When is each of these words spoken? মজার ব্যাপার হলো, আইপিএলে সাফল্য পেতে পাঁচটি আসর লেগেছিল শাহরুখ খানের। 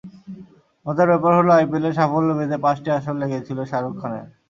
মজার 0.85 1.07
ব্যাপার 1.11 1.31
হলো, 1.39 1.51
আইপিএলে 1.57 1.89
সাফল্য 1.97 2.29
পেতে 2.37 2.57
পাঁচটি 2.65 2.89
আসর 2.97 3.15
লেগেছিল 3.21 3.59
শাহরুখ 3.71 3.95
খানের। 4.01 4.27